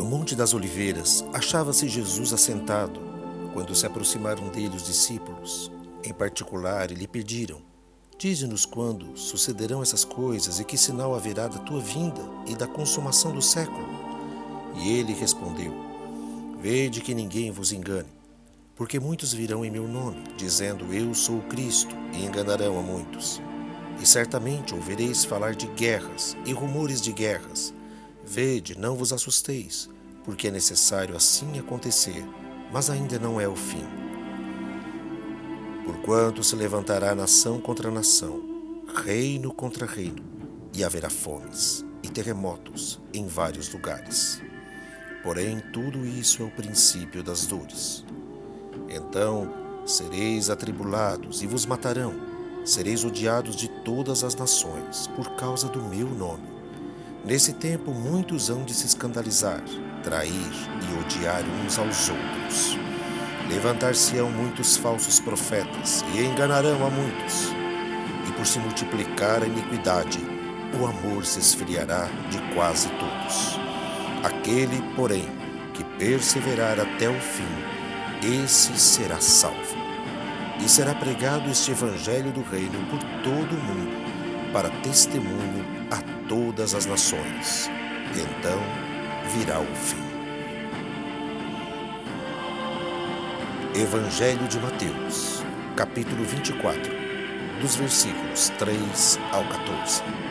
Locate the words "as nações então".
86.76-88.60